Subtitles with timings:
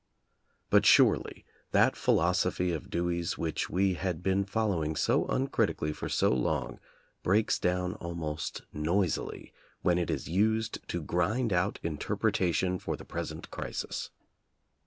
[0.71, 6.09] But surely that philosophy of Dewey's which we had been following so uncrit ically for
[6.09, 6.79] so long,
[7.21, 9.53] breaks down almost noisily
[9.83, 14.09] when it is used to grind out interpretation for the present crisis.